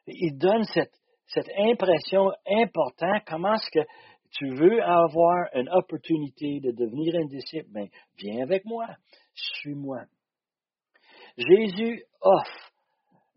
[0.07, 0.93] Il donne cette,
[1.27, 3.87] cette impression importante, comment est-ce que
[4.33, 8.87] tu veux avoir une opportunité de devenir un disciple, ben, viens avec moi,
[9.33, 10.03] suis-moi.
[11.37, 12.71] Jésus offre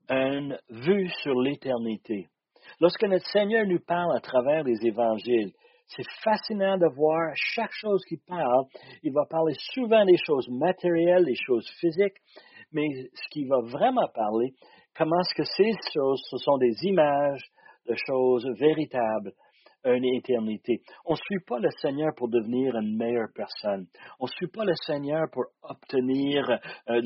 [0.09, 2.29] une vue sur l'éternité.
[2.81, 5.53] Lorsque notre Seigneur nous parle à travers les évangiles,
[5.89, 8.65] c'est fascinant de voir chaque chose qu'il parle.
[9.03, 12.17] Il va parler souvent des choses matérielles, des choses physiques,
[12.73, 14.53] mais ce qu'il va vraiment parler,
[14.97, 17.45] comment est-ce que ces choses, ce sont des images
[17.89, 19.33] de choses véritables,
[19.95, 20.81] une éternité.
[21.05, 23.87] On ne suit pas le Seigneur pour devenir une meilleure personne.
[24.21, 27.01] On ne suit pas le Seigneur pour obtenir euh,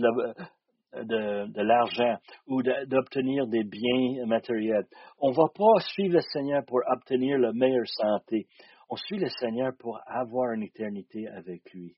[0.94, 2.16] de, l'argent
[2.46, 4.86] ou d'obtenir des biens matériels.
[5.20, 8.46] On ne va pas suivre le Seigneur pour obtenir la meilleure santé.
[8.88, 11.94] On suit le Seigneur pour avoir une éternité avec lui.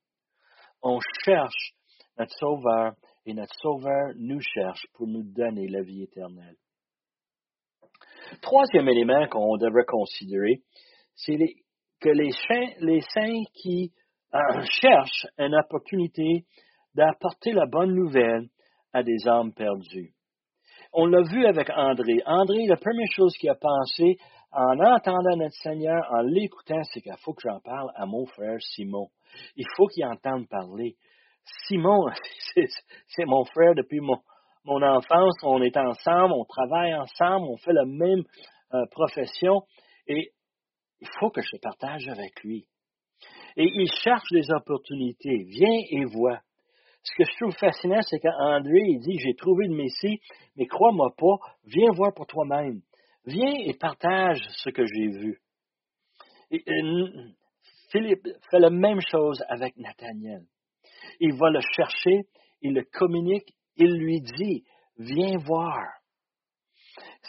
[0.83, 1.75] On cherche
[2.18, 2.92] notre Sauveur
[3.25, 6.57] et notre Sauveur nous cherche pour nous donner la vie éternelle.
[8.40, 10.61] Troisième élément qu'on devrait considérer,
[11.14, 11.37] c'est
[12.01, 13.92] que les saints, qui
[14.35, 14.38] euh,
[14.81, 16.45] cherchent une opportunité
[16.95, 18.49] d'apporter la bonne nouvelle
[18.92, 20.12] à des âmes perdues.
[20.92, 22.23] On l'a vu avec André.
[22.27, 24.16] André, la première chose qu'il a pensé
[24.53, 28.61] en entendant notre Seigneur, en l'écoutant, c'est qu'il faut que j'en parle à mon frère
[28.61, 29.09] Simon.
[29.57, 30.97] Il faut qu'il entende parler.
[31.66, 32.05] Simon,
[32.55, 34.18] c'est mon frère depuis mon,
[34.64, 38.22] mon enfance, on est ensemble, on travaille ensemble, on fait la même
[38.75, 39.62] euh, profession
[40.07, 40.33] et
[41.01, 42.66] il faut que je partage avec lui.
[43.57, 45.44] Et il cherche des opportunités.
[45.48, 46.40] Viens et vois.
[47.03, 50.20] Ce que je trouve fascinant, c'est qu'André, il dit, j'ai trouvé le Messie,
[50.57, 52.81] mais crois-moi pas, viens voir pour toi-même.
[53.27, 55.40] Viens et partage ce que j'ai vu.
[56.51, 56.62] Et,
[57.90, 60.44] Philippe fait la même chose avec Nathaniel.
[61.20, 62.22] Il va le chercher,
[62.62, 64.65] il le communique, il lui dit,
[64.99, 65.87] viens voir.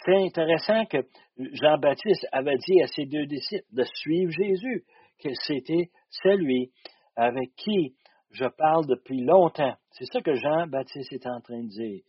[0.04, 0.98] C'est intéressant que
[1.38, 4.84] Jean-Baptiste avait dit à ses deux disciples de suivre Jésus,
[5.22, 6.70] que c'était celui
[7.16, 7.94] avec qui
[8.30, 9.74] je parle depuis longtemps.
[9.92, 12.02] C'est ça que Jean-Baptiste est en train de dire.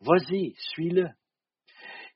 [0.00, 1.08] Vas-y, suis-le.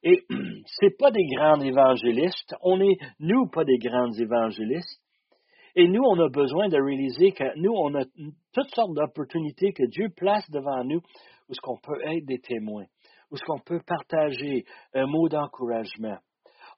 [0.03, 0.25] Et
[0.67, 2.55] c'est pas des grands évangélistes.
[2.61, 5.01] On est, nous, pas des grands évangélistes.
[5.77, 8.05] Et nous, on a besoin de réaliser que nous, on a
[8.53, 11.01] toutes sortes d'opportunités que Dieu place devant nous
[11.49, 12.87] où ce qu'on peut être des témoins,
[13.31, 14.65] où ce qu'on peut partager
[14.95, 16.19] un mot d'encouragement.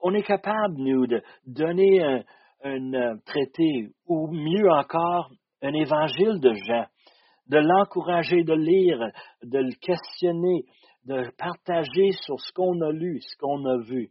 [0.01, 2.23] On est capable, nous, de donner un,
[2.65, 5.31] euh, traité, ou mieux encore,
[5.63, 6.87] un évangile de Jean,
[7.49, 8.99] de l'encourager de lire,
[9.43, 10.65] de le questionner,
[11.05, 14.11] de partager sur ce qu'on a lu, ce qu'on a vu.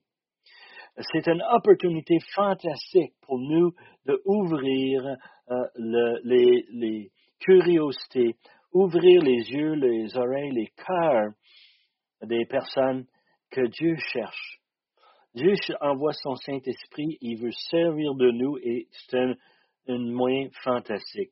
[1.12, 3.74] C'est une opportunité fantastique pour nous
[4.06, 5.18] de ouvrir
[5.52, 8.36] euh, les, curiosité,
[8.76, 11.32] ouvrir les yeux, les oreilles, les cœurs
[12.22, 13.06] des personnes
[13.50, 14.60] que Dieu cherche.
[15.34, 19.36] Dieu envoie son Saint-Esprit, il veut servir de nous et c'est un,
[19.88, 21.32] moyen fantastique.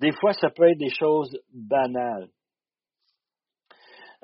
[0.00, 2.28] Des fois, ça peut être des choses banales.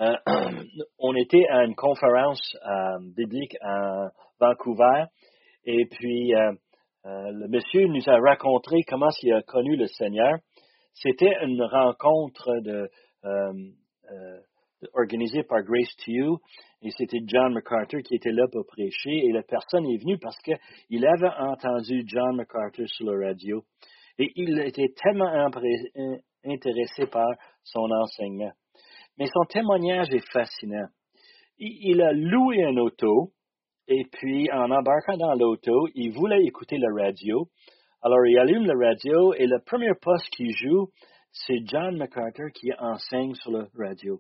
[0.01, 0.17] Euh,
[0.99, 5.05] on était à une conférence euh, biblique à Vancouver
[5.65, 6.53] et puis euh,
[7.05, 10.39] le monsieur nous a raconté comment il a connu le Seigneur.
[10.95, 12.89] C'était une rencontre de,
[14.95, 16.39] organisée par Grace to You
[16.83, 20.39] et c'était John MacArthur qui était là pour prêcher et la personne est venue parce
[20.39, 23.63] qu'il avait entendu John MacArthur sur la radio
[24.19, 25.49] et il était tellement
[26.45, 27.29] intéressé par
[27.63, 28.53] son enseignement.
[29.19, 30.89] Mais son témoignage est fascinant.
[31.59, 33.31] Il, a loué un auto,
[33.87, 37.47] et puis en embarquant dans l'auto, il voulait écouter la radio.
[38.05, 40.89] Alors il allume la radio, et le premier poste qu'il joue,
[41.31, 44.19] c'est John MacArthur qui enseigne sur la radio.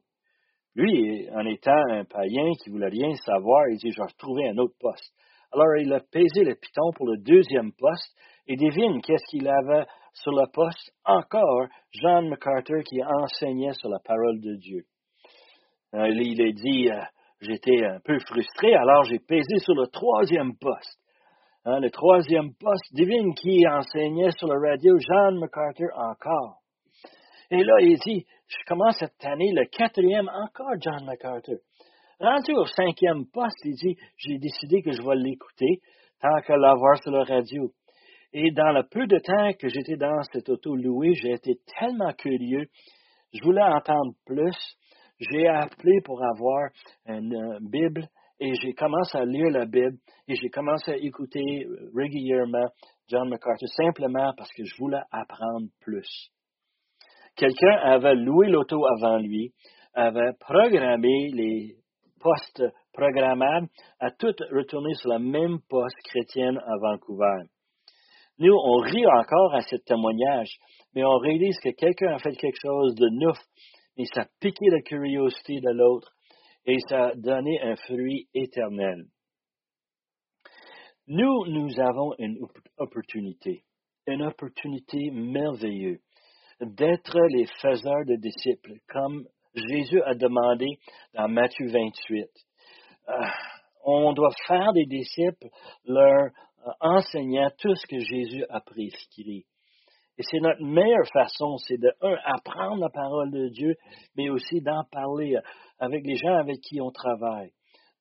[0.76, 4.58] Lui, en étant un païen qui voulait rien savoir, il dit, je vais retrouver un
[4.58, 5.12] autre poste.
[5.52, 8.16] Alors il a pesé le piton pour le deuxième poste,
[8.46, 13.98] et devine qu'est-ce qu'il avait sur le poste encore John MacArthur qui enseignait sur la
[13.98, 14.84] parole de Dieu.
[15.94, 17.02] Euh, il a dit, euh,
[17.40, 21.01] j'étais un peu frustré, alors j'ai pesé sur le troisième poste.
[21.64, 26.56] Hein, le troisième poste, divine qui enseignait sur la radio John MacArthur encore.
[27.52, 31.58] Et là, il dit, je commence cette année, le quatrième, encore John MacArthur.
[32.18, 35.80] Rendu au cinquième poste, il dit, j'ai décidé que je vais l'écouter
[36.20, 37.70] tant qu'à l'avoir sur la radio.
[38.32, 42.12] Et dans le peu de temps que j'étais dans cette auto louée, j'ai été tellement
[42.14, 42.66] curieux.
[43.32, 44.56] Je voulais entendre plus.
[45.20, 46.70] J'ai appelé pour avoir
[47.06, 48.08] une euh, Bible
[48.42, 52.66] et j'ai commencé à lire la Bible et j'ai commencé à écouter euh, régulièrement
[53.06, 56.32] John MacArthur simplement parce que je voulais apprendre plus.
[57.36, 59.52] Quelqu'un avait loué l'auto avant lui,
[59.94, 61.76] avait programmé les
[62.20, 63.68] postes programmables
[64.00, 67.44] à tout retourner sur la même poste chrétienne à Vancouver.
[68.40, 70.58] Nous, on rit encore à ce témoignage,
[70.96, 73.38] mais on réalise que quelqu'un a fait quelque chose de neuf,
[73.96, 76.12] et ça a piqué la curiosité de l'autre,
[76.66, 79.06] et ça a donné un fruit éternel.
[81.08, 82.38] Nous, nous avons une
[82.78, 83.64] opportunité,
[84.06, 86.00] une opportunité merveilleuse
[86.60, 90.78] d'être les faiseurs de disciples, comme Jésus a demandé
[91.14, 92.28] dans Matthieu 28.
[93.08, 93.12] Euh,
[93.84, 95.48] on doit faire des disciples,
[95.84, 96.30] leur
[96.80, 99.44] enseignant tout ce que Jésus a prescrit.
[100.18, 103.74] Et c'est notre meilleure façon, c'est de, un, apprendre la parole de Dieu,
[104.16, 105.36] mais aussi d'en parler
[105.82, 107.50] avec les gens avec qui on travaille,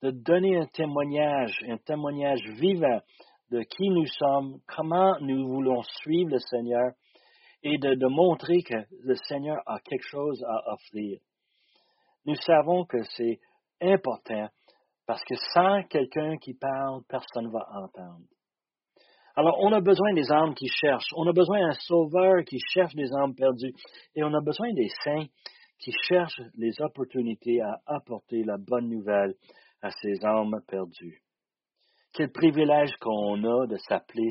[0.04, 3.02] de donner un témoignage, un témoignage vivant
[3.50, 6.92] de qui nous sommes, comment nous voulons suivre le Seigneur,
[7.64, 11.20] et de, montrer que le Seigneur a quelque chose à offrir.
[12.26, 13.40] Nous savons que c'est
[13.82, 14.48] important
[15.08, 18.26] parce que sans quelqu'un qui parle, personne ne va entendre.
[19.36, 21.14] Alors, on a besoin des âmes qui cherchent.
[21.16, 23.74] On a besoin d'un sauveur qui cherche des âmes perdues.
[24.16, 25.26] Et on a besoin des saints
[25.82, 29.34] qui cherchent les opportunités à apporter la bonne nouvelle
[29.82, 31.22] à ces âmes perdues.
[32.14, 34.30] Quel privilège qu'on a de s'appeler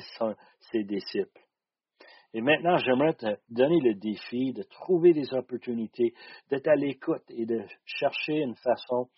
[0.71, 1.41] ses disciples.
[2.33, 6.15] Et maintenant, j'aimerais te donner le défi de trouver des opportunités,
[6.51, 9.09] d'être à l'écoute et de chercher une façon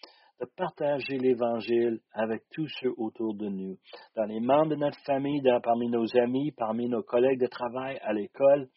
[0.41, 3.76] de partager l'Évangile avec tous ceux autour de nous,
[4.16, 8.12] dans les membres de notre famille, parmi nos amis, parmi nos collègues de travail, à
[8.12, 8.68] l'école.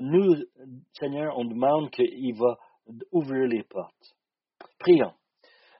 [0.00, 0.34] Nous,
[0.98, 2.56] Seigneur, on demande qu'il va
[3.12, 4.16] ouvrir les portes.
[4.78, 5.12] Prions.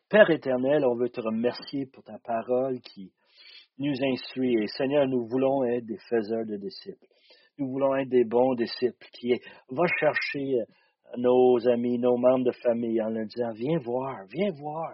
[0.08, 3.12] Père éternel, on veut te remercier pour ta parole qui
[3.78, 4.56] nous instruit.
[4.62, 7.06] Et Seigneur, nous voulons être des faiseurs de disciples.
[7.58, 9.32] Nous voulons être des bons disciples qui
[9.68, 10.64] vont chercher
[11.16, 14.92] nos amis, nos membres de famille en leur disant, viens voir, viens voir.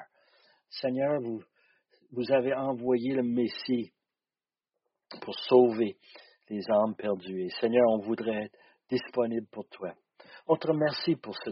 [0.68, 1.42] Seigneur, vous,
[2.12, 3.92] vous avez envoyé le Messie
[5.22, 5.96] pour sauver
[6.48, 7.44] les âmes perdues.
[7.44, 8.58] Et Seigneur, on voudrait être
[8.90, 9.94] disponible pour toi.
[10.46, 11.50] On te remercie pour ce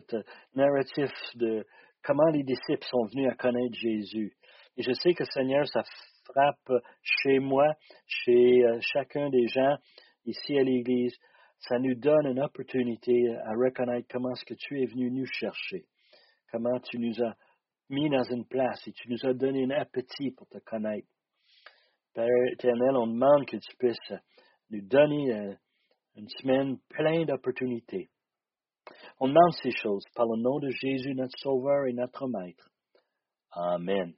[0.55, 1.67] narratif de
[2.03, 4.33] comment les disciples sont venus à connaître Jésus.
[4.77, 5.83] Et je sais que Seigneur, ça
[6.25, 7.75] frappe chez moi,
[8.07, 9.77] chez euh, chacun des gens
[10.25, 11.17] ici à l'Église
[11.69, 15.87] ça nous donne une opportunité à reconnaître comment est-ce que tu es venu nous chercher,
[16.51, 17.35] comment tu nous as
[17.89, 21.09] mis dans une place et tu nous as donné un appétit pour te connaître.
[22.13, 24.13] Père éternel, on demande que tu puisses
[24.71, 25.55] nous donner euh,
[26.17, 28.11] une semaine pleine d'opportunités.
[29.21, 32.71] On demande ces choses par le nom de Jésus, notre Sauveur et notre Maître.
[33.53, 34.15] Amen.